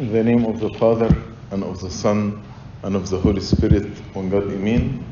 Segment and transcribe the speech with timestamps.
[0.00, 1.14] In the name of the Father,
[1.50, 2.42] and of the Son,
[2.84, 5.04] and of the Holy Spirit, one God, Amen.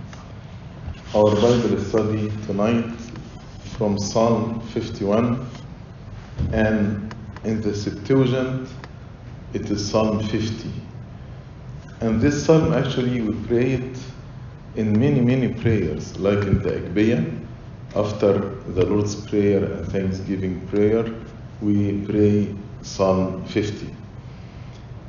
[1.15, 2.99] Our Bible study tonight
[3.77, 5.47] from Psalm 51,
[6.53, 7.15] and
[7.45, 8.71] in the Septuagint,
[9.53, 10.71] it is Psalm 50.
[12.01, 13.99] And this psalm actually we pray it
[14.77, 17.47] in many, many prayers, like in the Agpeya.
[17.95, 21.15] After the Lord's Prayer and Thanksgiving prayer,
[21.61, 23.98] we pray Psalm 50.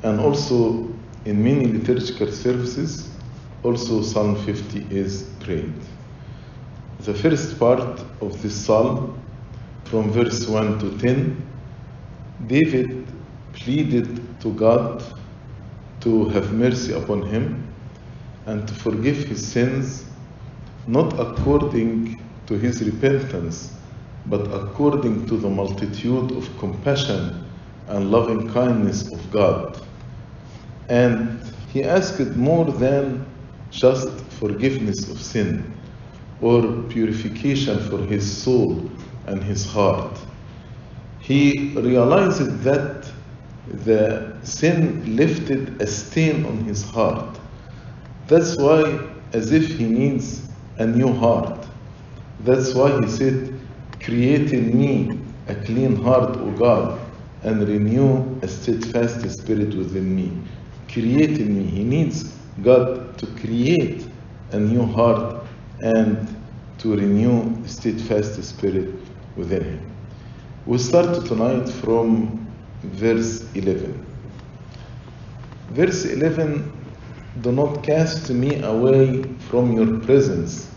[0.02, 0.88] And also
[1.24, 3.10] in many liturgical services,
[3.62, 5.74] also Psalm 50 is prayed.
[7.00, 9.18] The first part of this psalm,
[9.84, 11.46] from verse 1 to 10,
[12.46, 13.06] David
[13.52, 15.02] pleaded to God
[16.00, 17.66] to have mercy upon him
[18.46, 20.04] and to forgive his sins,
[20.86, 23.74] not according to his repentance,
[24.26, 27.44] but according to the multitude of compassion
[27.88, 29.80] and loving kindness of God.
[30.90, 31.40] And
[31.72, 33.24] he asked more than
[33.70, 34.08] just
[34.40, 35.72] forgiveness of sin
[36.40, 38.90] or purification for his soul
[39.26, 40.18] and his heart.
[41.20, 43.08] He realized that
[43.68, 47.38] the sin lifted a stain on his heart.
[48.26, 48.98] That's why,
[49.32, 51.68] as if he needs a new heart.
[52.40, 53.60] That's why he said,
[54.00, 56.98] Create in me a clean heart, O God,
[57.44, 60.32] and renew a steadfast spirit within me.
[60.92, 61.64] Create in me.
[61.64, 64.06] He needs God to create
[64.50, 65.44] a new heart
[65.80, 66.36] and
[66.78, 68.94] to renew steadfast spirit
[69.36, 69.90] within him.
[70.66, 72.46] We start tonight from
[72.82, 74.04] verse 11.
[75.70, 76.72] Verse 11
[77.42, 80.68] Do not cast me away from your presence,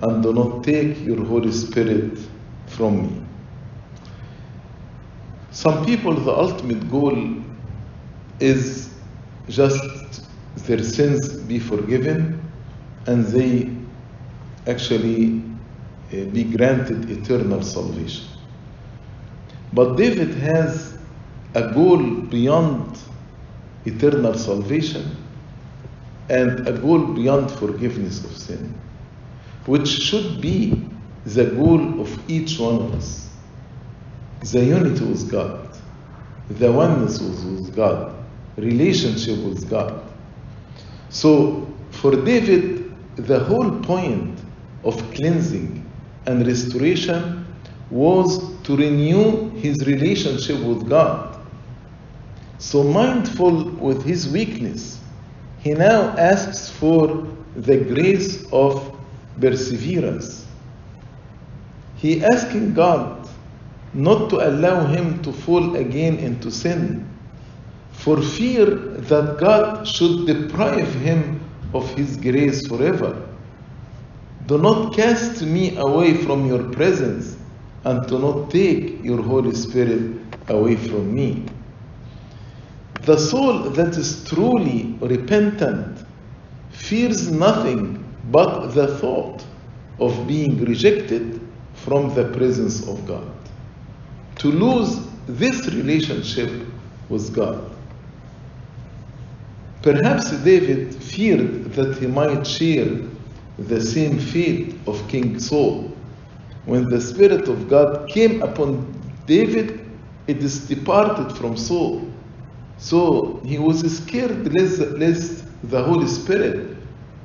[0.00, 2.18] and do not take your Holy Spirit
[2.66, 3.22] from me.
[5.50, 7.44] Some people, the ultimate goal
[8.40, 8.93] is
[9.48, 10.28] just
[10.66, 12.40] their sins be forgiven
[13.06, 13.70] and they
[14.66, 15.42] actually
[16.12, 18.26] uh, be granted eternal salvation.
[19.72, 20.98] But David has
[21.54, 22.98] a goal beyond
[23.84, 25.16] eternal salvation
[26.28, 28.74] and a goal beyond forgiveness of sin,
[29.66, 30.88] which should be
[31.26, 33.24] the goal of each one of us
[34.52, 35.78] the unity with God,
[36.50, 38.13] the oneness with God,
[38.56, 40.02] relationship with God.
[41.08, 44.38] So, for David, the whole point
[44.82, 45.88] of cleansing
[46.26, 47.46] and restoration
[47.90, 51.38] was to renew his relationship with God.
[52.58, 54.98] So, mindful with his weakness,
[55.58, 57.26] he now asks for
[57.56, 58.96] the grace of
[59.40, 60.46] perseverance.
[61.96, 63.28] He asking God
[63.94, 67.08] not to allow him to fall again into sin,
[67.94, 71.40] for fear that God should deprive him
[71.72, 73.26] of his grace forever.
[74.46, 77.36] Do not cast me away from your presence,
[77.84, 81.46] and do not take your Holy Spirit away from me.
[83.02, 86.06] The soul that is truly repentant
[86.70, 89.44] fears nothing but the thought
[89.98, 91.40] of being rejected
[91.74, 93.30] from the presence of God
[94.36, 96.50] to lose this relationship
[97.08, 97.74] with God.
[99.84, 102.88] Perhaps David feared that he might share
[103.58, 105.94] the same fate of King Saul.
[106.64, 108.86] When the Spirit of God came upon
[109.26, 109.84] David,
[110.26, 112.10] it is departed from Saul.
[112.78, 116.78] So he was scared lest, lest the Holy Spirit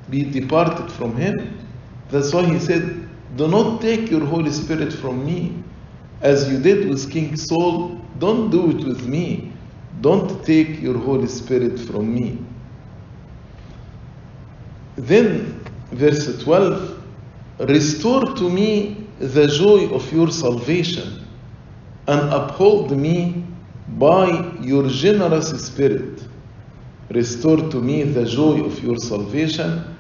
[0.10, 1.66] be departed from him.
[2.10, 5.64] That's why he said, Do not take your Holy Spirit from me.
[6.20, 9.54] As you did with King Saul, don't do it with me.
[10.02, 12.38] Don't take your Holy Spirit from me.
[15.00, 15.62] Then,
[15.92, 17.02] verse 12
[17.60, 21.26] Restore to me the joy of your salvation
[22.08, 23.46] and uphold me
[23.98, 26.28] by your generous spirit.
[27.12, 29.98] Restore to me the joy of your salvation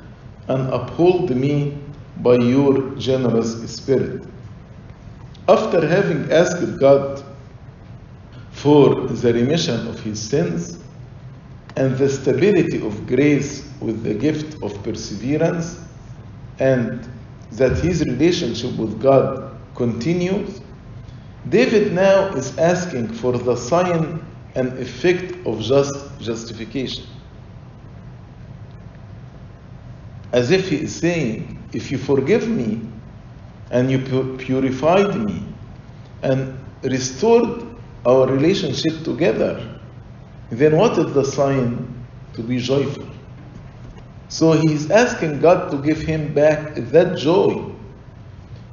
[0.50, 1.78] and uphold me
[2.18, 4.26] by your generous spirit.
[5.48, 7.24] After having asked God
[8.52, 10.80] for the remission of his sins
[11.80, 15.80] and the stability of grace with the gift of perseverance,
[16.60, 17.10] and
[17.54, 20.60] that his relationship with God continues,
[21.48, 24.22] David now is asking for the sign
[24.56, 27.06] and effect of just justification.
[30.34, 32.82] As if he is saying, if you forgive me
[33.72, 34.00] and you
[34.38, 35.46] purified me
[36.24, 37.64] and restored
[38.06, 39.79] our relationship together,
[40.50, 43.08] then what is the sign to be joyful?
[44.30, 47.72] So he's asking God to give him back that joy,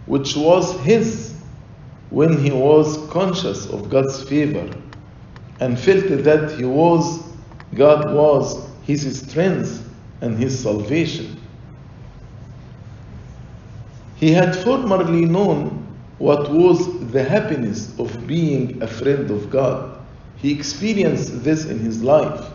[0.07, 1.35] which was his
[2.11, 4.73] when he was conscious of God's favor
[5.61, 7.23] and felt that he was,
[7.75, 9.89] God was his strength
[10.21, 11.41] and his salvation.
[14.17, 15.83] He had formerly known
[16.19, 19.96] what was the happiness of being a friend of God.
[20.37, 22.51] He experienced this in his life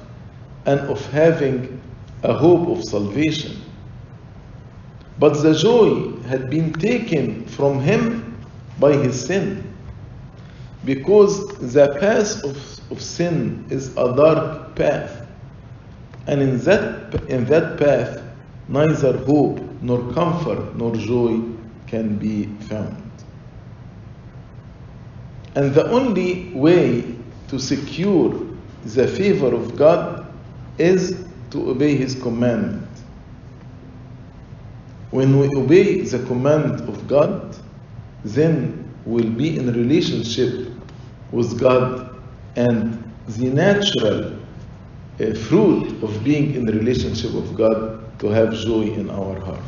[0.66, 1.82] and of having
[2.24, 3.60] a hope of salvation.
[5.20, 8.38] But the joy had been taken from him
[8.80, 9.68] by his sin.
[10.86, 15.28] Because the path of, of sin is a dark path.
[16.28, 18.24] And in that, in that path,
[18.68, 21.42] neither hope, nor comfort, nor joy
[21.88, 23.12] can be found.
[25.56, 27.16] And the only way
[27.52, 28.34] to secure
[28.86, 30.26] the favor of God
[30.78, 32.88] is to obey His commandment.
[35.12, 37.58] When we obey the command of God,
[38.24, 40.72] then we'll be in relationship
[41.34, 42.24] with God
[42.56, 44.34] and the natural
[45.20, 49.60] uh, fruit of being in relationship of God to have joy in our heart.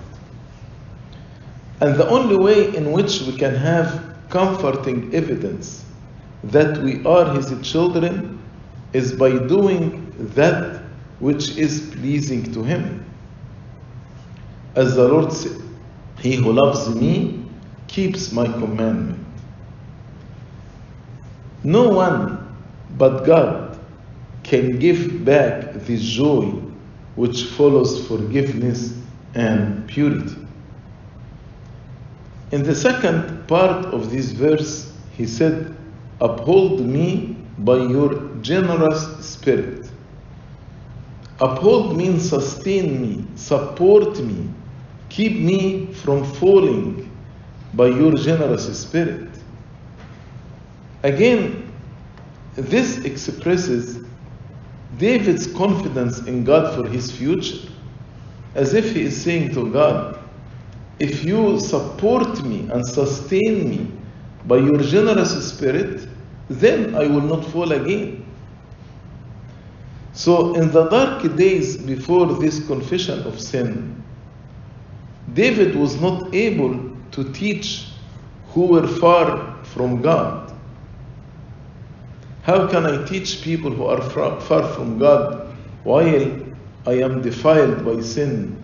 [1.81, 5.83] And the only way in which we can have comforting evidence
[6.43, 8.39] that we are His children
[8.93, 10.81] is by doing that
[11.19, 13.05] which is pleasing to Him.
[14.75, 15.61] As the Lord said,
[16.19, 17.45] He who loves me
[17.87, 19.19] keeps my commandment.
[21.63, 22.55] No one
[22.97, 23.79] but God
[24.43, 26.45] can give back this joy
[27.15, 28.97] which follows forgiveness
[29.35, 30.35] and purity.
[32.51, 35.75] In the second part of this verse, he said,
[36.23, 39.91] Uphold me by your generous spirit.
[41.41, 44.49] Uphold means sustain me, support me,
[45.09, 47.11] keep me from falling
[47.73, 49.37] by your generous spirit.
[51.03, 51.69] Again,
[52.55, 54.05] this expresses
[54.97, 57.67] David's confidence in God for his future,
[58.55, 60.17] as if he is saying to God,
[60.99, 63.91] If you support me and sustain me
[64.45, 66.07] by your generous spirit,
[66.49, 68.25] then I will not fall again.
[70.13, 74.03] So, in the dark days before this confession of sin,
[75.33, 77.87] David was not able to teach
[78.49, 80.53] who were far from God.
[82.43, 86.39] How can I teach people who are far from God while
[86.85, 88.55] I am defiled by sin?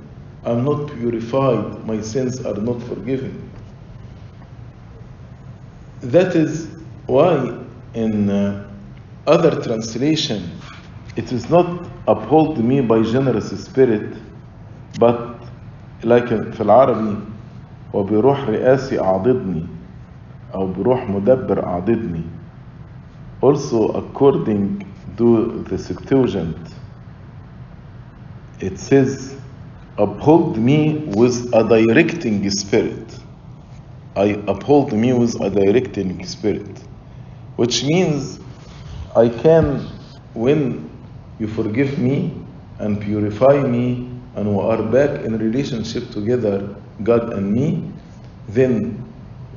[0.46, 3.50] I'm not purified, my sins are not forgiven.
[6.02, 6.68] That is
[7.08, 7.58] why
[7.95, 8.69] in uh,
[9.27, 10.43] other translation
[11.17, 14.17] it is not uphold me by generous spirit
[14.99, 15.35] but
[16.05, 17.17] لكن في العربي
[17.95, 19.67] وبروح رئاسي أعضدني
[20.55, 22.23] أو بروح مدبر أعضدني
[23.43, 24.85] also according
[25.17, 26.69] to the Septuagint
[28.61, 29.37] it says
[29.99, 33.19] uphold me with a directing spirit
[34.17, 36.83] I uphold me with a directing spirit
[37.60, 38.40] which means
[39.18, 39.80] I can
[40.34, 40.90] when
[41.40, 42.34] you forgive me
[42.78, 47.92] and purify me and we are back in relationship together, God and me,
[48.48, 48.92] then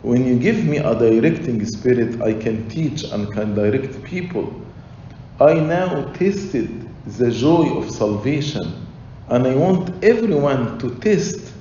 [0.02, 4.52] when you give me a directing spirit, I can teach and can direct people.
[5.38, 8.84] I now tasted the joy of salvation,
[9.28, 11.52] and I want everyone to taste,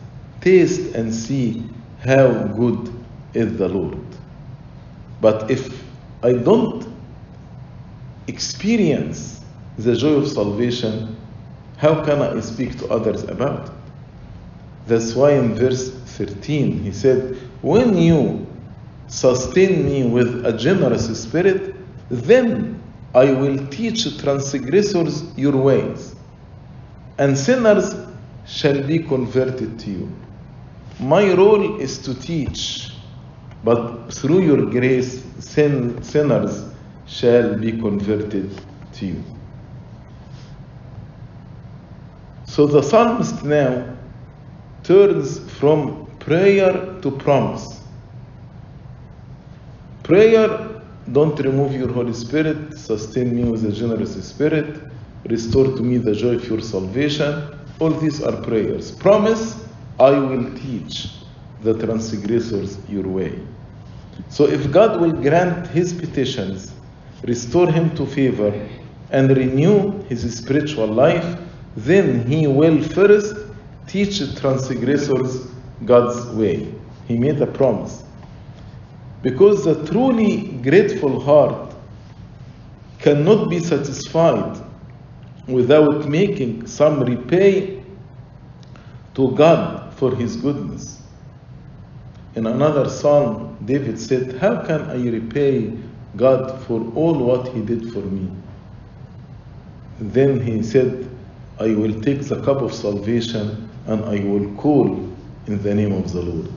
[0.42, 1.70] taste and see
[2.04, 2.92] how good
[3.36, 4.00] is the Lord.
[5.22, 5.91] But if
[6.24, 6.88] I don't
[8.28, 9.42] experience
[9.78, 11.16] the joy of salvation,
[11.78, 13.75] how can I speak to others about it?
[14.88, 18.46] That's why in verse 13 he said, When you
[19.08, 21.75] sustain me with a generous spirit,
[22.10, 22.82] then
[23.13, 26.16] I will teach transgressors your ways,
[27.18, 27.96] and sinners
[28.46, 30.16] shall be converted to you.
[31.00, 32.91] My role is to teach,
[33.63, 36.74] but through your grace, sin, sinners
[37.06, 38.60] shall be converted
[38.94, 39.24] to you.
[42.44, 43.98] So the psalmist now
[44.84, 47.82] turns from prayer to promise.
[50.03, 54.82] Prayer, don't remove your Holy Spirit, sustain me with a generous spirit,
[55.30, 57.50] restore to me the joy of your salvation.
[57.80, 58.91] All these are prayers.
[58.91, 59.68] Promise,
[60.00, 61.25] I will teach
[61.60, 63.50] the transgressors your way.
[64.30, 66.74] So if God will grant his petitions,
[67.24, 68.54] restore him to favor,
[69.12, 71.38] and renew his spiritual life,
[71.75, 73.36] then he will first
[73.88, 75.48] teach transgressors
[75.86, 76.74] God's way.
[77.08, 78.04] He made a promise.
[79.22, 81.75] Because the truly grateful heart
[83.00, 84.60] cannot be satisfied
[85.48, 87.84] without making some repay
[89.16, 91.00] to God for his goodness.
[92.36, 95.74] In another psalm, David said, How can I repay
[96.16, 98.30] God for all what he did for me?
[100.00, 101.10] Then he said,
[101.60, 104.88] I will take the cup of salvation and I will call
[105.48, 106.50] in the name of the Lord.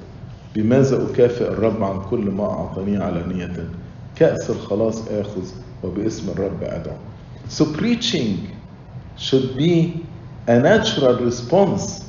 [0.54, 3.68] بماذا أكافئ الرب عن كل ما أعطاني علانية
[4.16, 5.44] كأس الخلاص آخذ
[5.82, 6.96] وباسم الرب أدعو
[7.48, 8.56] So preaching
[9.16, 10.06] should be
[10.46, 12.08] a natural response,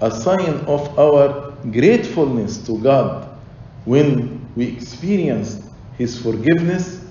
[0.00, 3.38] a sign of our gratefulness to God
[3.84, 7.04] when we experience His forgiveness,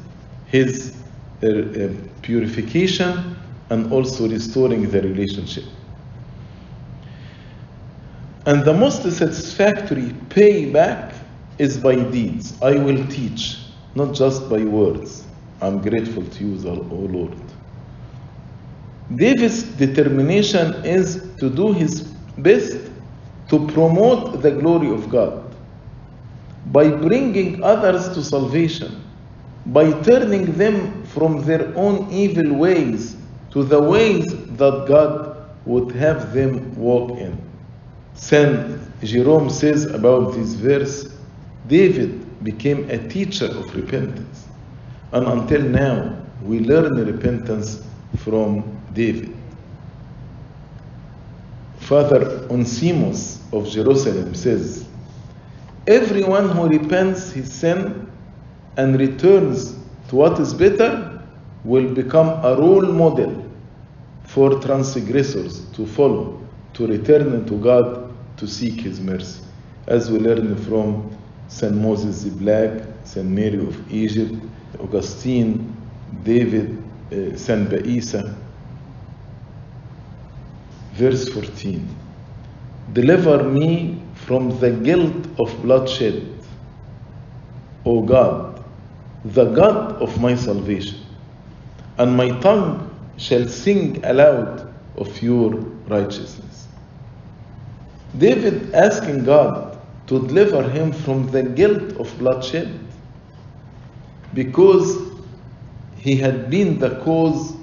[0.47, 0.95] His
[1.43, 1.89] uh, uh,
[2.21, 3.35] purification,
[3.69, 5.65] and also restoring the relationship.
[8.45, 11.13] And the most satisfactory payback
[11.57, 12.53] is by deeds.
[12.61, 13.57] I will teach,
[13.95, 15.25] not just by words.
[15.61, 17.35] I'm grateful to you, O Lord.
[19.15, 22.03] David's determination is to do his
[22.37, 22.77] best
[23.49, 25.43] to promote the glory of God
[26.67, 29.01] by bringing others to salvation,
[29.67, 33.15] by turning them from their own evil ways
[33.51, 34.25] to the ways
[34.57, 37.37] that God would have them walk in.
[38.13, 41.13] Saint Jerome says about this verse
[41.67, 44.47] David became a teacher of repentance.
[45.11, 47.81] And until now, we learn repentance
[48.17, 48.63] from
[48.93, 49.35] David.
[51.87, 54.85] Father Onesimus of Jerusalem says,
[55.87, 58.11] Everyone who repents his sin
[58.75, 59.73] and returns
[60.09, 61.23] to what is better
[61.63, 63.49] will become a role model
[64.25, 69.41] for transgressors to follow, to return to God to seek his mercy.
[69.87, 71.17] As we learn from
[71.47, 71.73] St.
[71.73, 73.25] Moses the Black, St.
[73.25, 74.35] Mary of Egypt,
[74.81, 75.73] Augustine,
[76.25, 77.69] David, uh, St.
[77.69, 78.35] Baisa.
[80.97, 81.87] Verse 14
[82.93, 86.25] Deliver me from the guilt of bloodshed,
[87.85, 88.63] O God,
[89.23, 90.97] the God of my salvation,
[91.99, 95.51] and my tongue shall sing aloud of your
[95.87, 96.67] righteousness.
[98.17, 99.77] David asking God
[100.07, 102.79] to deliver him from the guilt of bloodshed
[104.33, 104.97] because
[105.97, 107.55] he had been the cause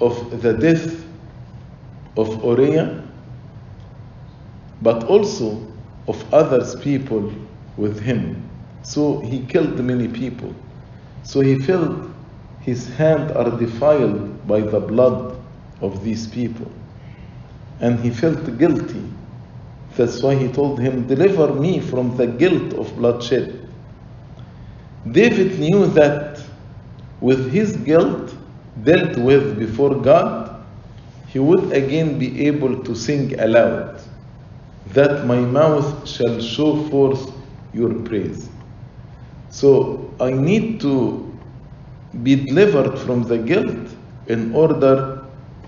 [0.00, 1.02] of the death
[2.16, 3.02] of Uriah,
[4.82, 5.66] but also
[6.08, 7.32] of others people
[7.76, 8.48] with him.
[8.82, 10.54] So he killed many people.
[11.22, 12.10] So he felt
[12.60, 15.36] his hands are defiled by the blood
[15.80, 16.70] of these people.
[17.80, 19.02] And he felt guilty.
[19.96, 23.68] That's why he told him, Deliver me from the guilt of bloodshed.
[25.10, 26.40] David knew that
[27.20, 28.34] with his guilt
[28.84, 30.41] dealt with before God,
[31.32, 34.02] he would again be able to sing aloud,
[34.88, 37.32] that my mouth shall show forth
[37.72, 38.50] your praise.
[39.48, 41.32] So I need to
[42.22, 43.88] be delivered from the guilt
[44.26, 45.24] in order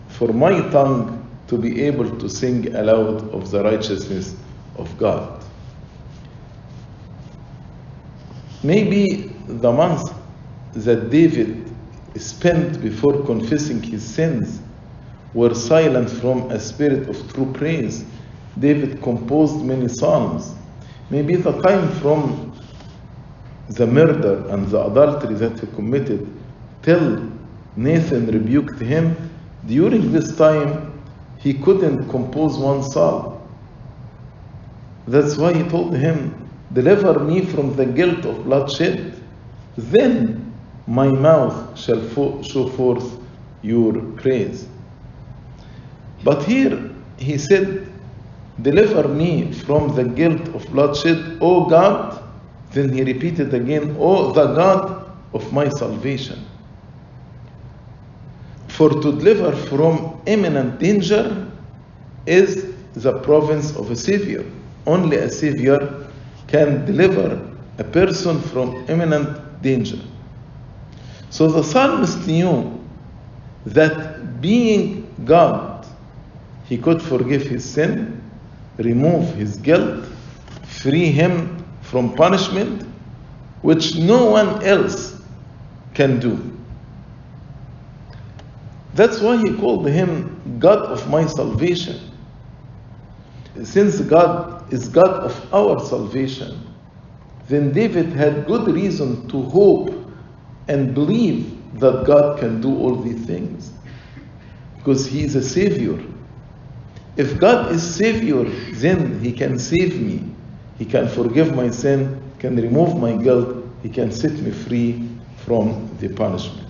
[0.09, 4.37] for my tongue to be able to sing aloud of the righteousness
[4.77, 5.43] of God.
[8.63, 10.13] Maybe the months
[10.75, 11.71] that David
[12.17, 14.61] spent before confessing his sins
[15.35, 18.05] were silent from a spirit of true praise.
[18.59, 20.55] David composed many psalms.
[21.11, 22.53] Maybe the time from
[23.71, 26.29] the murder and the adultery that he committed
[26.83, 27.31] till
[27.77, 29.17] Nathan rebuked him,
[29.67, 30.93] during this time
[31.39, 33.41] he couldn't compose one psalm.
[35.07, 36.33] That's why he told him,
[36.73, 39.21] Deliver me from the guilt of bloodshed.
[39.77, 40.53] Then
[40.87, 43.19] my mouth shall fo- show forth
[43.63, 44.69] your praise.
[46.25, 47.93] But here he said,
[48.63, 52.23] Deliver me from the guilt of bloodshed, O God.
[52.73, 56.45] Then he repeated again, O the God of my salvation.
[58.69, 61.51] For to deliver from imminent danger
[62.27, 64.45] is the province of a Savior.
[64.87, 66.09] Only a Savior
[66.49, 67.41] can deliver
[67.79, 69.99] a person from imminent danger.
[71.31, 72.81] So the psalmist knew
[73.67, 75.74] that being God,
[76.75, 78.21] he could forgive his sin,
[78.79, 80.07] remove his guilt,
[80.65, 82.83] free him from punishment,
[83.63, 85.23] which no one else
[85.95, 86.37] can do.
[88.95, 92.11] That's why he called him God of my salvation.
[93.63, 96.59] Since God is God of our salvation,
[97.47, 99.95] then David had good reason to hope
[100.67, 103.71] and believe that God can do all these things
[104.79, 106.05] because he is a savior.
[107.17, 108.43] If God is savior,
[108.73, 110.35] then he can save me.
[110.79, 115.97] He can forgive my sin, can remove my guilt, he can set me free from
[116.01, 116.67] the punishment.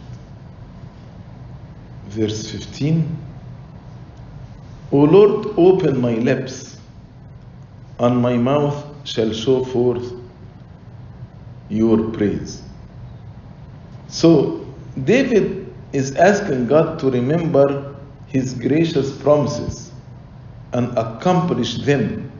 [2.08, 3.16] Verse 15
[4.92, 6.78] O Lord, open my lips,
[7.98, 10.12] and my mouth shall show forth
[11.70, 12.62] your praise.
[14.08, 14.66] So,
[15.04, 17.96] David is asking God to remember
[18.26, 19.93] his gracious promises
[20.74, 22.30] and accomplish them,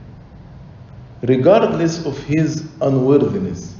[1.22, 3.74] regardless of his unworthiness.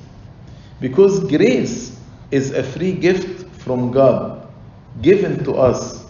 [0.80, 1.98] Because grace
[2.30, 4.48] is a free gift from God,
[5.02, 6.06] given to us,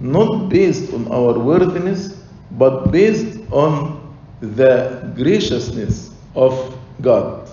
[0.00, 7.48] not based on our worthiness, but based on the graciousness of God.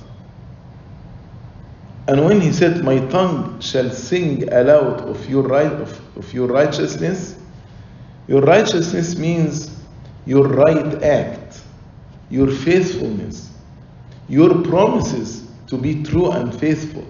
[2.07, 6.47] And when he said, My tongue shall sing aloud of your right of, of your
[6.47, 7.37] righteousness,
[8.27, 9.72] your righteousness means
[10.25, 11.61] your right act,
[12.29, 13.51] your faithfulness,
[14.27, 17.05] your promises to be true and faithful.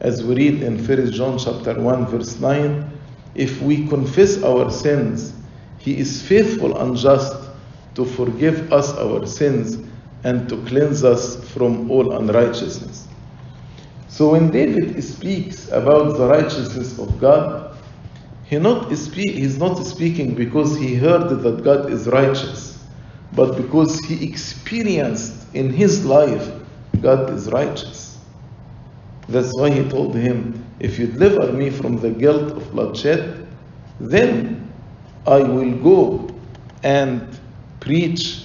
[0.00, 2.90] As we read in 1 John chapter 1, verse 9,
[3.34, 5.34] if we confess our sins,
[5.78, 7.34] he is faithful and just
[7.94, 9.78] to forgive us our sins
[10.24, 13.08] and to cleanse us from all unrighteousness.
[14.08, 17.67] So when David speaks about the righteousness of God,
[18.48, 22.82] he not he's not speaking because he heard that God is righteous,
[23.34, 26.50] but because he experienced in his life
[27.02, 28.18] God is righteous.
[29.28, 33.46] That's why he told him, If you deliver me from the guilt of bloodshed,
[34.00, 34.72] then
[35.26, 36.34] I will go
[36.82, 37.38] and
[37.80, 38.44] preach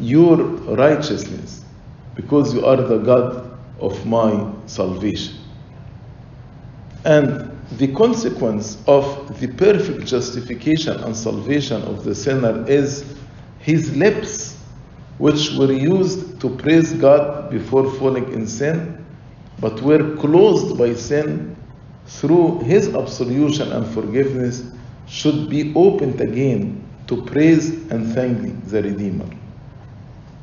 [0.00, 1.64] your righteousness
[2.16, 5.36] because you are the God of my salvation.
[7.04, 13.16] And the consequence of the perfect justification and salvation of the sinner is
[13.58, 14.56] his lips,
[15.18, 19.04] which were used to praise God before falling in sin,
[19.58, 21.56] but were closed by sin
[22.06, 24.70] through his absolution and forgiveness,
[25.08, 29.28] should be opened again to praise and thank the Redeemer.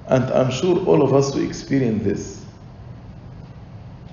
[0.07, 2.45] And I'm sure all of us will experience this.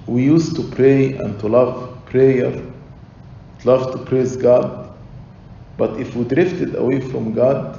[0.07, 2.63] We used to pray and to love prayer,
[3.65, 4.95] love to praise God,
[5.77, 7.79] but if we drifted away from God,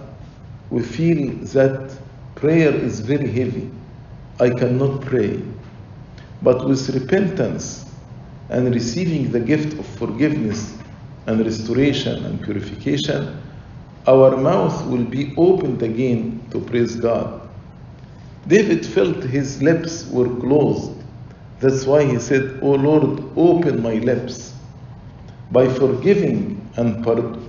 [0.70, 1.98] we feel that
[2.36, 3.72] prayer is very heavy.
[4.40, 5.42] I cannot pray.
[6.42, 7.86] But with repentance
[8.50, 10.78] and receiving the gift of forgiveness
[11.28, 13.42] and restoration and purification,
[14.08, 17.50] our mouth will be opened again to praise God.
[18.48, 21.04] David felt his lips were closed.
[21.60, 24.51] That's why he said, O Lord, open my lips.
[25.52, 27.04] By forgiving and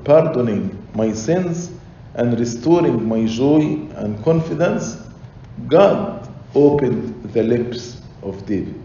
[0.04, 1.70] pardoning my sins
[2.14, 3.60] and restoring my joy
[3.94, 4.96] and confidence,
[5.68, 8.80] God opened the lips of David.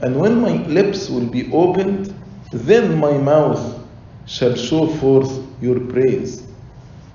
[0.00, 2.14] And when my lips will be opened,
[2.52, 3.80] then my mouth
[4.26, 6.46] shall show forth your praise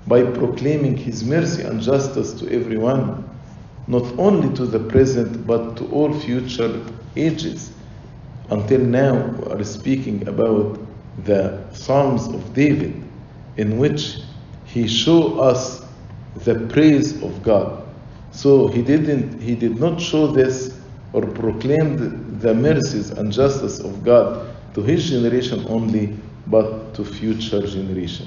[0.06, 3.28] by proclaiming his mercy and justice to everyone,
[3.86, 6.84] not only to the present but to all future
[7.16, 7.72] ages.
[8.52, 10.78] Until now, we are speaking about
[11.24, 13.02] the Psalms of David,
[13.56, 14.18] in which
[14.66, 15.86] he show us
[16.44, 17.82] the praise of God.
[18.30, 20.78] So he didn't he did not show this
[21.14, 26.14] or proclaimed the mercies and justice of God to his generation only,
[26.46, 28.26] but to future generation.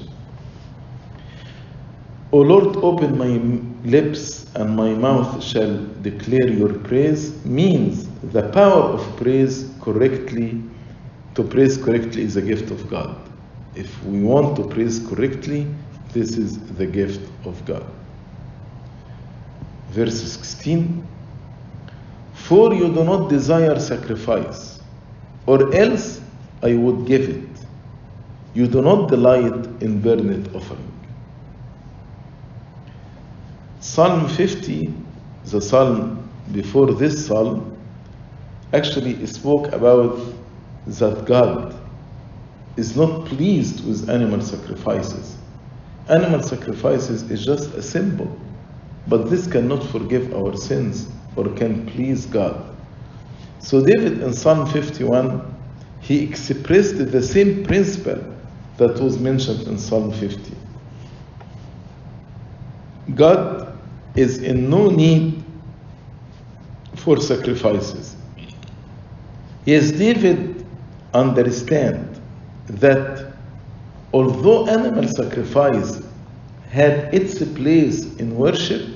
[2.32, 3.38] O Lord, open my
[3.88, 10.62] lips and my mouth shall declare your praise means the power of praise correctly,
[11.36, 13.16] to praise correctly is a gift of God.
[13.76, 15.68] If we want to praise correctly,
[16.12, 17.86] this is the gift of God.
[19.92, 21.06] Verse 16
[22.34, 24.80] For you do not desire sacrifice,
[25.46, 26.20] or else
[26.64, 27.50] I would give it.
[28.56, 30.92] You do not delight in burnt offering.
[33.82, 34.92] Psalm 50,
[35.46, 37.75] the psalm before this psalm,
[38.74, 40.20] actually spoke about
[40.88, 41.76] that God
[42.78, 45.38] is not pleased with animal sacrifices.
[46.10, 48.40] Animal sacrifices is just a symbol,
[49.08, 52.76] but this cannot forgive our sins or can please God.
[53.60, 55.54] So David in Psalm 51,
[56.02, 58.24] he expressed the same principle
[58.78, 60.56] that was mentioned in Psalm 50.
[63.16, 63.78] God
[64.16, 65.44] is in no need
[66.96, 68.15] for sacrifices.
[69.66, 70.66] Yes, David
[71.14, 72.22] understand
[72.68, 73.34] that
[74.14, 76.02] although animal sacrifice
[76.70, 78.96] had its place in worship,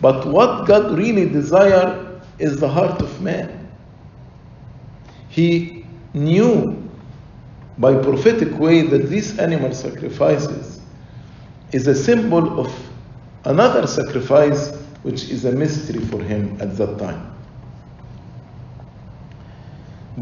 [0.00, 3.68] but what God really desire is the heart of man.
[5.28, 6.90] He knew
[7.78, 10.80] by prophetic way that these animal sacrifices
[11.72, 12.74] is a symbol of
[13.44, 17.29] another sacrifice which is a mystery for him at that time.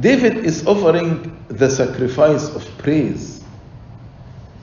[0.01, 3.43] David is offering the sacrifice of praise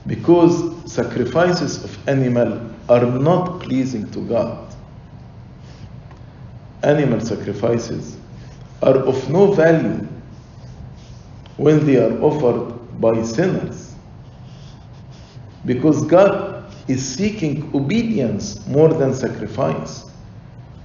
[0.06, 4.74] because sacrifices of animal are not pleasing to God.
[6.82, 8.16] Animal sacrifices
[8.82, 10.06] are of no value
[11.56, 13.94] when they are offered by sinners
[15.66, 20.04] because God is seeking obedience more than sacrifice.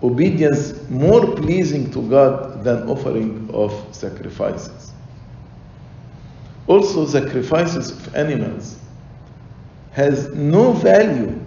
[0.04, 4.92] Obedience more pleasing to God than offering of sacrifices.
[6.68, 8.80] Also, sacrifices of animals
[9.92, 11.40] has no value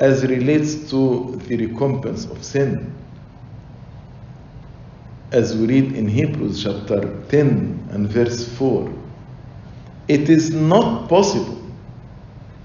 [0.00, 2.92] as relates to the recompense of sin.
[5.32, 8.92] As we read in Hebrews chapter 10 and verse 4,
[10.08, 11.62] it is not possible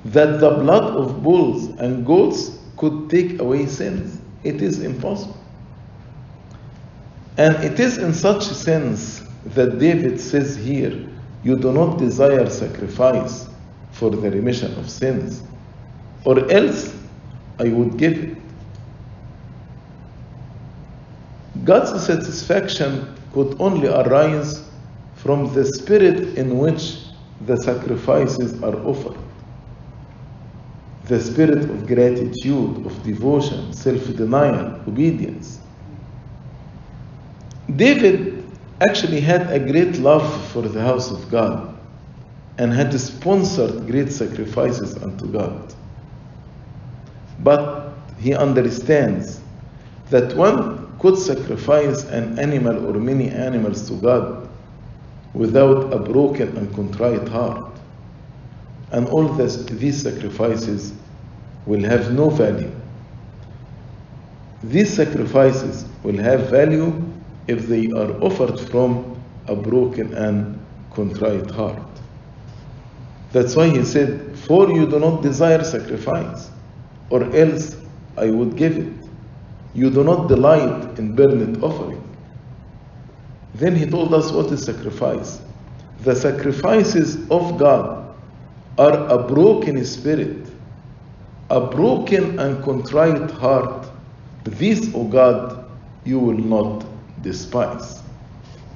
[0.05, 4.19] that the blood of bulls and goats could take away sins.
[4.45, 5.37] It is impossible.
[7.37, 11.09] And it is in such sense that David says here,
[11.43, 13.49] You do not desire sacrifice
[13.91, 15.43] for the remission of sins,
[16.23, 16.95] or else
[17.59, 18.37] I would give it.
[21.63, 24.69] God's satisfaction could only arise
[25.15, 26.99] from the spirit in which
[27.47, 29.17] the sacrifices are offered.
[31.07, 35.59] The spirit of gratitude, of devotion, self denial, obedience.
[37.75, 38.43] David
[38.87, 41.77] actually had a great love for the house of God
[42.57, 45.73] and had sponsored great sacrifices unto God.
[47.39, 49.41] But he understands
[50.09, 54.49] that one could sacrifice an animal or many animals to God
[55.33, 57.74] without a broken and contrite heart.
[58.95, 60.93] And all this, these sacrifices
[61.65, 62.71] will have no value.
[64.63, 67.03] These sacrifices will have value
[67.45, 70.57] if they are offered from a broken and
[70.93, 71.85] contrite heart.
[73.33, 76.49] That's why he said, For you do not desire sacrifice,
[77.09, 77.75] or else
[78.15, 79.09] I would give it.
[79.73, 82.01] You do not delight in burnt offering.
[83.55, 85.41] Then he told us what is sacrifice.
[85.99, 88.04] The sacrifices of God
[88.77, 90.47] are a broken spirit,
[91.49, 93.87] a broken and contrite heart.
[94.43, 95.65] This, O God,
[96.03, 96.85] you will not
[97.21, 98.01] despise.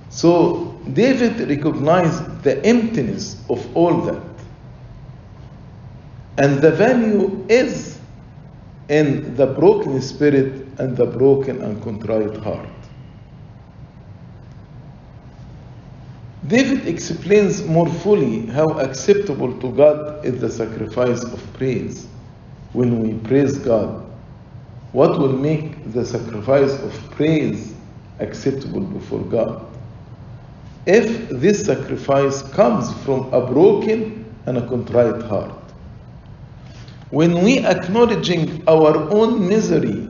[0.10, 4.24] So David recognized the emptiness of all that.
[6.38, 8.00] And the value is
[8.88, 12.79] in the broken spirit and the broken and contrite heart.
[16.50, 22.08] David explains more fully how acceptable to God is the sacrifice of praise.
[22.74, 24.04] When we praise God,
[24.92, 27.76] what will make the sacrifice of praise
[28.18, 29.64] acceptable before God?
[30.88, 35.54] If this sacrifice comes from a broken and a contrite heart.
[37.12, 40.10] When we acknowledging our own misery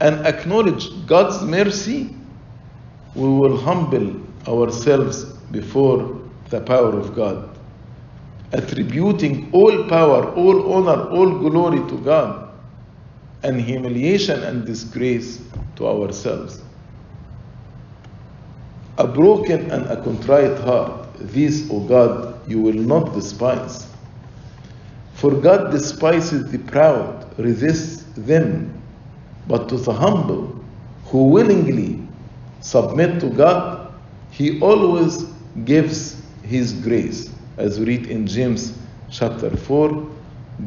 [0.00, 2.16] and acknowledge God's mercy,
[3.14, 7.48] we will humble ourselves before the power of God,
[8.52, 12.50] attributing all power, all honor, all glory to God,
[13.42, 15.40] and humiliation and disgrace
[15.76, 16.60] to ourselves.
[18.98, 23.86] A broken and a contrite heart, these, O God, you will not despise.
[25.14, 28.82] For God despises the proud, resists them,
[29.46, 30.62] but to the humble
[31.06, 32.06] who willingly
[32.60, 33.79] submit to God,
[34.30, 35.24] He always
[35.64, 37.30] gives His grace.
[37.56, 38.78] As we read in James
[39.10, 40.08] chapter 4,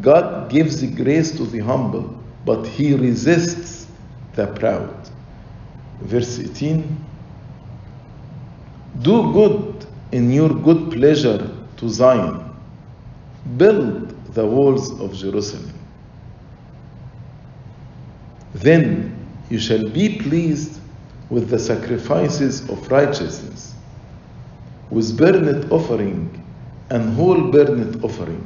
[0.02, 3.88] God gives grace to the humble, but He resists
[4.34, 5.10] the proud.
[6.02, 6.98] Verse 18
[9.02, 12.44] Do good in your good pleasure to Zion,
[13.58, 15.74] build the walls of Jerusalem.
[18.54, 19.16] Then
[19.50, 20.80] you shall be pleased
[21.34, 23.74] with the sacrifices of righteousness,
[24.92, 26.30] with burnt offering
[26.92, 28.44] and whole burnt offering.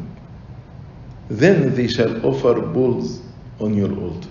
[1.30, 3.22] Then they shall offer bulls
[3.60, 4.30] on your altar.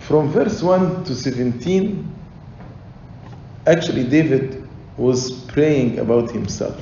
[0.00, 2.06] From verse 1 to 17,
[3.66, 6.78] actually, David was praying about himself.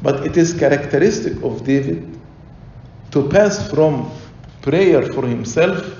[0.00, 2.18] But it is characteristic of David
[3.10, 4.10] to pass from
[4.62, 5.99] prayer for himself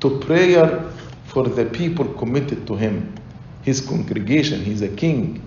[0.00, 0.90] to prayer
[1.24, 3.14] for the people committed to him,
[3.62, 4.62] his congregation.
[4.62, 5.42] He's a king.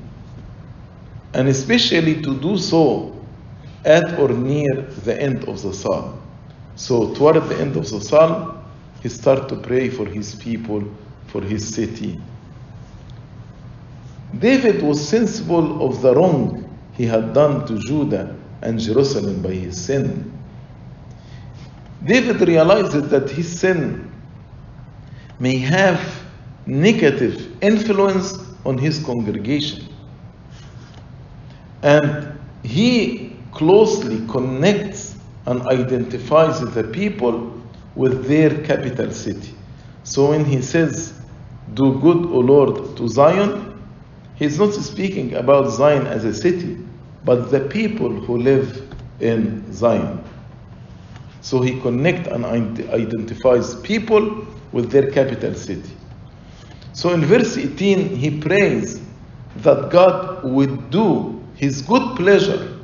[1.34, 3.16] And especially to do so
[3.86, 6.22] at or near the end of the psalm.
[6.76, 8.64] So, toward the end of the psalm,
[9.02, 10.84] he started to pray for his people,
[11.28, 12.20] for his city.
[14.38, 19.80] David was sensible of the wrong he had done to Judah and Jerusalem by his
[19.80, 20.38] sin.
[22.04, 24.09] David realized that his sin
[25.40, 26.24] may have
[26.66, 29.86] negative influence on his congregation.
[31.82, 37.60] And he closely connects and identifies the people
[37.96, 39.56] with their capital city.
[40.04, 41.20] So when he says,
[41.74, 43.82] Do good, O Lord, to Zion,
[44.36, 46.78] he's not speaking about Zion as a city,
[47.24, 50.24] but the people who live in Zion.
[51.42, 55.92] So he connects and identifies people with their capital city.
[56.94, 59.02] So in verse 18, he prays
[59.58, 62.80] that God would do his good pleasure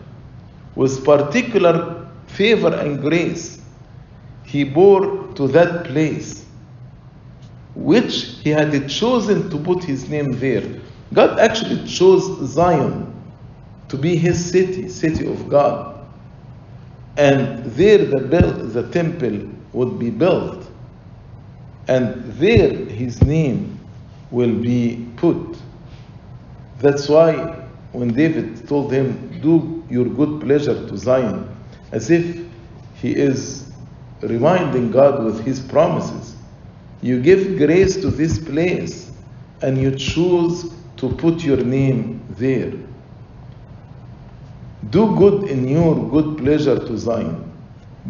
[0.75, 3.61] with particular favor and grace
[4.43, 6.45] he bore to that place
[7.75, 10.63] which he had chosen to put his name there.
[11.13, 13.13] God actually chose Zion
[13.89, 16.07] to be his city, city of God.
[17.17, 20.64] And there the, build, the temple would be built.
[21.87, 23.79] And there his name
[24.31, 25.57] will be put.
[26.79, 27.35] That's why
[27.91, 31.47] when David told him, Do your good pleasure to Zion,
[31.91, 32.45] as if
[32.95, 33.71] he is
[34.21, 36.35] reminding God with his promises.
[37.01, 39.11] You give grace to this place
[39.61, 42.73] and you choose to put your name there.
[44.89, 47.44] Do good in your good pleasure to Zion.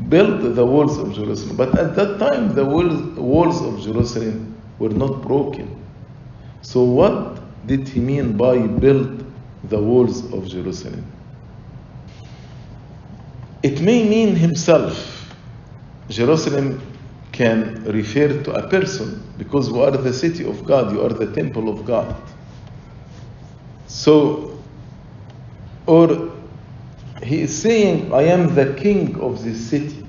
[0.10, 1.56] Build the walls of Jerusalem.
[1.56, 5.84] But at that time, the walls of Jerusalem were not broken.
[6.62, 9.24] So, what did he mean by build
[9.64, 11.06] the walls of Jerusalem?
[13.64, 15.16] It may mean himself
[16.10, 16.82] Jerusalem
[17.32, 21.32] can refer to a person because we are the city of God, you are the
[21.34, 22.16] temple of God.
[23.88, 24.58] So,
[25.88, 26.35] or
[27.26, 30.06] he is saying, I am the king of this city.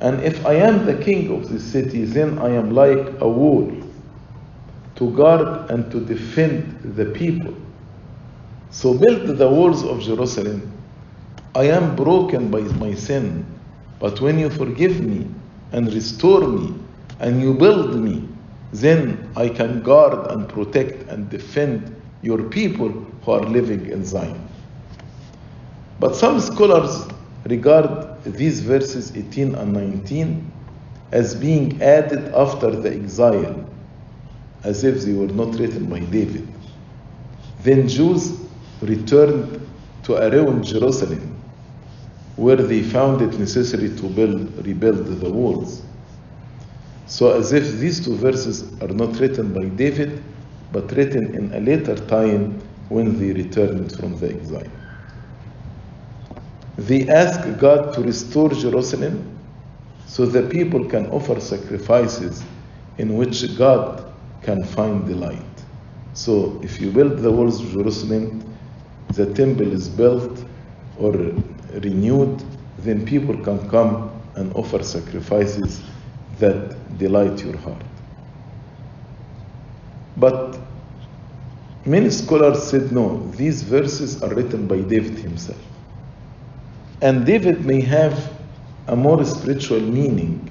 [0.00, 3.70] And if I am the king of this city, then I am like a wall
[4.96, 7.54] to guard and to defend the people.
[8.70, 10.70] So build the walls of Jerusalem.
[11.54, 13.44] I am broken by my sin.
[14.00, 15.26] But when you forgive me
[15.72, 16.74] and restore me
[17.20, 18.28] and you build me,
[18.72, 24.48] then I can guard and protect and defend your people who are living in Zion.
[26.02, 27.06] But some scholars
[27.44, 30.50] regard these verses 18 and 19
[31.12, 33.64] as being added after the exile,
[34.64, 36.48] as if they were not written by David.
[37.62, 38.36] Then Jews
[38.80, 39.64] returned
[40.02, 41.40] to around Jerusalem
[42.34, 45.84] where they found it necessary to build, rebuild the walls.
[47.06, 50.20] So, as if these two verses are not written by David,
[50.72, 54.66] but written in a later time when they returned from the exile.
[56.76, 59.38] They ask God to restore Jerusalem
[60.06, 62.42] so the people can offer sacrifices
[62.98, 65.38] in which God can find delight.
[66.14, 68.42] So, if you build the walls of Jerusalem,
[69.12, 70.44] the temple is built
[70.98, 72.42] or renewed,
[72.78, 75.80] then people can come and offer sacrifices
[76.38, 77.82] that delight your heart.
[80.16, 80.58] But
[81.86, 85.71] many scholars said no, these verses are written by David himself.
[87.02, 88.32] And David may have
[88.88, 90.48] a more spiritual meaning.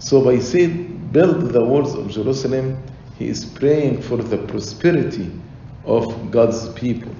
[0.00, 2.82] So by saying, build the walls of Jerusalem,
[3.18, 5.30] he is praying for the prosperity
[5.84, 7.14] of God's people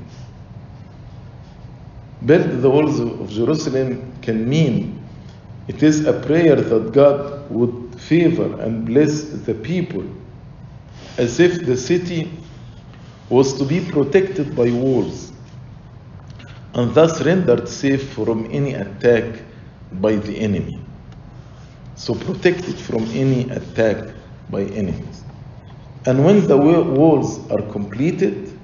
[2.26, 4.98] build the walls of Jerusalem can mean
[5.68, 10.04] it is a prayer that God would favor and bless the people
[11.16, 12.30] as if the city
[13.30, 15.32] was to be protected by walls
[16.78, 19.40] and thus rendered safe from any attack
[19.94, 20.78] by the enemy.
[21.96, 24.14] So protected from any attack
[24.48, 25.24] by enemies.
[26.06, 28.56] And when the walls are completed,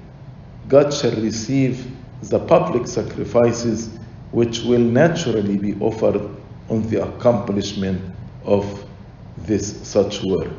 [0.69, 1.91] God shall receive
[2.23, 3.99] the public sacrifices
[4.31, 6.21] which will naturally be offered
[6.69, 8.01] on the accomplishment
[8.45, 8.85] of
[9.39, 10.53] this such work.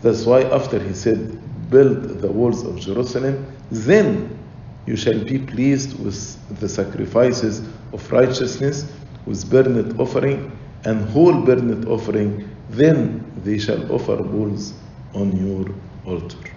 [0.00, 1.38] That's why after he said,
[1.68, 4.38] build the walls of Jerusalem, then
[4.86, 7.60] you shall be pleased with the sacrifices
[7.92, 8.92] of righteousness,
[9.26, 14.74] with burnt offering and whole burnt offering, then they shall offer bulls
[15.14, 15.66] on your
[16.04, 16.50] altar.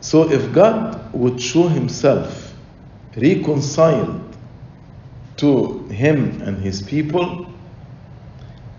[0.00, 2.54] So if God would show himself
[3.16, 4.36] reconciled
[5.36, 7.46] to him and his people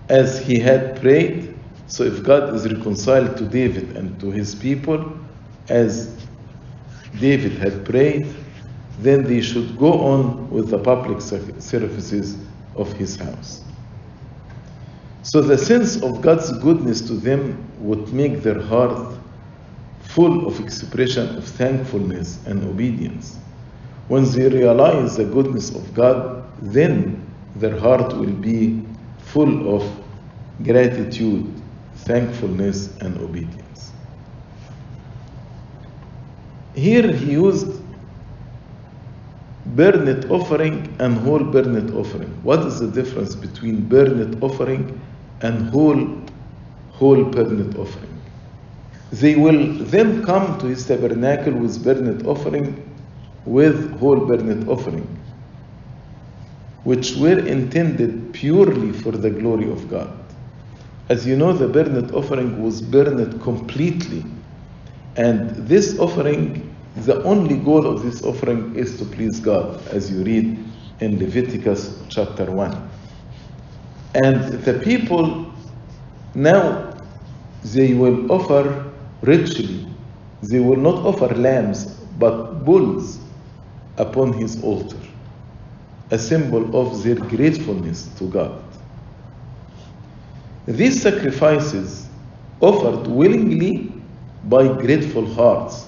[0.09, 5.17] as he had prayed, so if God is reconciled to David and to his people
[5.69, 6.24] as
[7.19, 8.28] David had prayed,
[8.99, 12.38] then they should go on with the public services
[12.75, 13.62] of his house.
[15.23, 19.15] So the sense of God's goodness to them would make their heart
[20.01, 23.38] full of expression of thankfulness and obedience.
[24.08, 27.25] When they realize the goodness of God, then
[27.56, 28.86] their heart will be
[29.17, 29.84] full of
[30.63, 31.51] gratitude,
[31.95, 33.64] thankfulness, and obedience.
[36.75, 37.81] Here he used
[39.65, 42.29] burnt offering and whole burnt offering.
[42.43, 44.99] What is the difference between burnt offering
[45.41, 46.21] and whole
[46.91, 48.11] whole burnt offering?
[49.11, 52.83] They will then come to his tabernacle with burnt offering,
[53.45, 55.07] with whole burnt offering,
[56.83, 60.09] which were intended purely for the glory of God.
[61.07, 64.25] As you know, the burnt offering was burned completely,
[65.15, 66.64] and this offering,
[66.95, 70.58] the only goal of this offering is to please God, as you read
[71.01, 72.89] in Leviticus chapter 1.
[74.15, 75.53] And the people
[76.34, 76.93] now
[77.63, 79.88] they will offer richly.
[80.43, 81.86] They will not offer lambs,
[82.19, 83.19] but bulls
[83.97, 84.99] upon his altar,
[86.12, 88.62] a symbol of their gratefulness to God.
[90.65, 92.08] These sacrifices
[92.62, 93.93] offered willingly
[94.45, 95.88] by grateful hearts.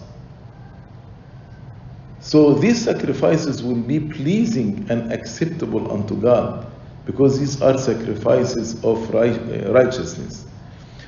[2.27, 6.69] So these sacrifices will be pleasing and acceptable unto God
[7.05, 10.45] because these are sacrifices of uh, righteousness.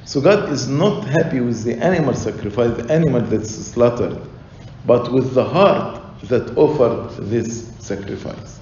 [0.06, 4.18] So God is not happy with the animal sacrifice, the animal that's slaughtered,
[4.86, 8.62] but with the heart that offered this sacrifice.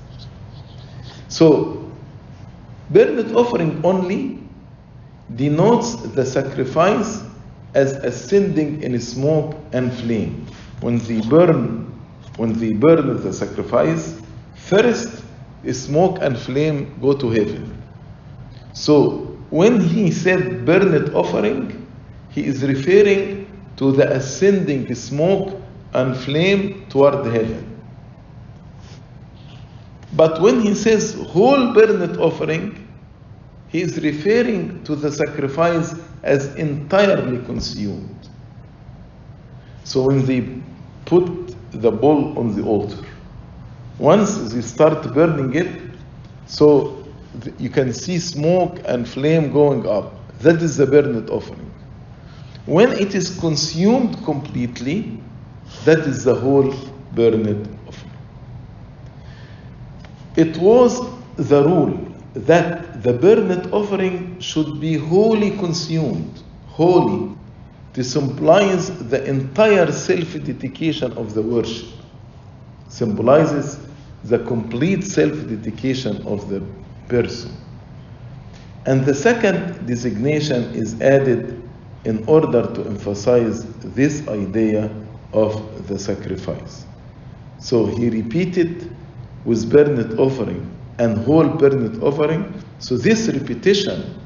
[1.28, 1.91] So,
[2.89, 4.39] burnt offering only
[5.36, 7.22] denotes the sacrifice
[7.76, 10.48] as ascending in smoke and flame.
[10.82, 11.87] When they burn,
[12.38, 14.19] when they burn the sacrifice,
[14.56, 15.23] first
[15.71, 17.82] smoke and flame go to heaven.
[18.73, 21.88] So when he said burnt offering,
[22.30, 23.47] he is referring
[23.78, 25.60] to the ascending smoke
[25.93, 27.82] and flame toward heaven.
[30.13, 32.88] But when he says whole burnt offering,
[33.67, 38.30] he is referring to the sacrifice as entirely consumed.
[39.84, 40.47] So when they
[41.06, 41.37] put
[41.71, 43.03] the bull on the altar,
[43.99, 45.82] once they start burning it,
[46.45, 47.03] so
[47.60, 50.13] you can see smoke and flame going up.
[50.39, 51.71] That is the burnt offering.
[52.65, 55.19] When it is consumed completely,
[55.86, 56.73] that is the whole
[57.13, 58.12] burnt offering.
[60.36, 61.01] It was
[61.38, 67.36] the rule that the burnt offering should be wholly consumed, wholly,
[67.97, 71.89] to symbolize the entire self dedication of the worship,
[72.89, 73.79] symbolizes
[74.25, 76.62] the complete self dedication of the
[77.07, 77.51] person.
[78.86, 81.67] And the second designation is added
[82.05, 84.91] in order to emphasize this idea
[85.33, 86.86] of the sacrifice.
[87.57, 88.95] So he repeated
[89.43, 92.62] with burnt offering and whole burnt offering.
[92.77, 94.21] So this repetition,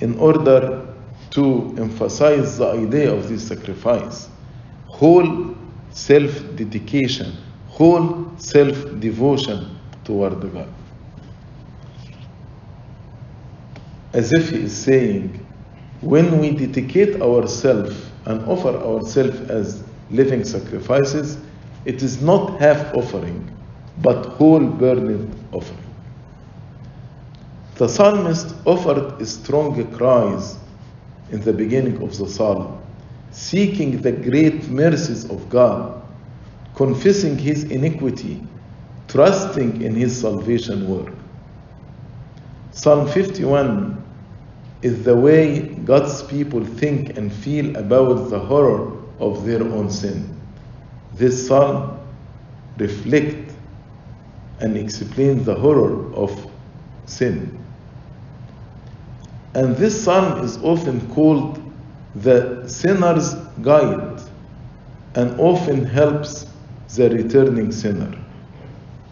[0.00, 0.93] in order
[1.34, 4.28] to emphasize the idea of this sacrifice,
[4.86, 5.54] whole
[5.90, 7.32] self dedication,
[7.68, 10.68] whole self devotion toward God.
[14.14, 15.44] as if he is saying,
[16.00, 21.38] when we dedicate ourselves and offer ourselves as living sacrifices,
[21.84, 23.50] it is not half offering,
[23.98, 25.78] but whole burning offering.
[27.74, 30.58] The psalmist offered strong cries
[31.34, 32.80] in the beginning of the psalm,
[33.32, 36.00] seeking the great mercies of God,
[36.76, 38.46] confessing his iniquity,
[39.08, 41.12] trusting in his salvation work.
[42.70, 44.02] Psalm 51
[44.82, 50.30] is the way God's people think and feel about the horror of their own sin.
[51.14, 51.98] this psalm
[52.78, 53.54] reflects
[54.60, 56.50] and explains the horror of
[57.06, 57.63] sin.
[59.54, 61.60] And this psalm is often called
[62.16, 64.20] the sinner's guide
[65.14, 66.46] and often helps
[66.96, 68.12] the returning sinner.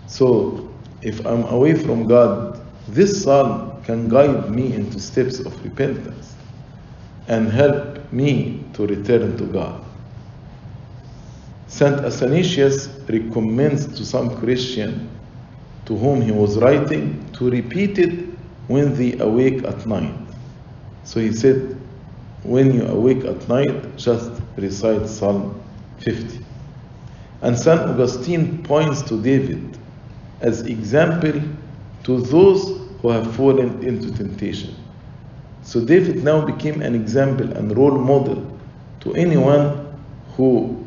[0.07, 0.69] So,
[1.03, 6.35] if I'm away from God, this psalm can guide me into steps of repentance
[7.29, 9.85] and help me to return to God.
[11.69, 15.09] Saint Athanasius recommends to some Christian
[15.87, 18.29] to whom he was writing to repeat it
[18.67, 20.22] when they awake at night.
[21.05, 21.77] So he said,
[22.43, 25.61] when you awake at night, just recite Psalm
[25.99, 26.45] 50.
[27.43, 27.81] And St.
[27.81, 29.79] Augustine points to David
[30.41, 31.41] as example
[32.05, 34.75] to those who have fallen into temptation.
[35.63, 38.59] So David now became an example and role model
[39.01, 39.97] to anyone
[40.37, 40.85] who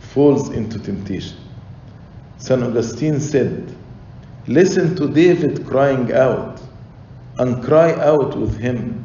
[0.00, 1.36] falls into temptation.
[2.38, 2.62] St.
[2.62, 3.74] Augustine said,
[4.46, 6.60] Listen to David crying out
[7.38, 9.03] and cry out with him.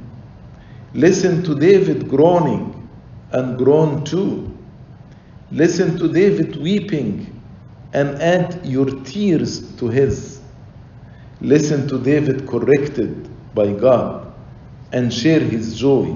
[0.94, 2.90] Listen to David groaning
[3.32, 4.58] and groan too.
[5.52, 7.42] Listen to David weeping
[7.94, 10.42] and add your tears to his.
[11.42, 14.34] Listen to David corrected by God
[14.92, 16.16] and share his joy.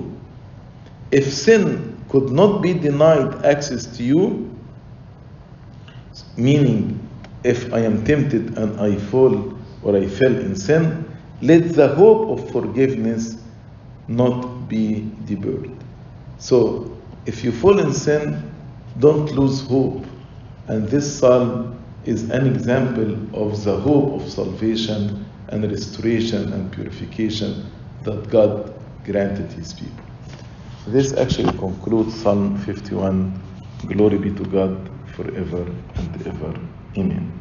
[1.11, 4.49] If sin could not be denied access to you,
[6.37, 6.99] meaning
[7.43, 11.05] if I am tempted and I fall or I fell in sin,
[11.41, 13.37] let the hope of forgiveness
[14.07, 15.83] not be debarred.
[16.37, 18.51] So, if you fall in sin,
[18.99, 20.05] don't lose hope.
[20.67, 27.71] And this psalm is an example of the hope of salvation and restoration and purification
[28.03, 28.73] that God
[29.05, 30.05] granted His people.
[30.87, 33.41] This actually concludes Psalm 51.
[33.87, 35.65] Glory be to God forever
[35.97, 36.53] and ever.
[36.97, 37.33] Amen.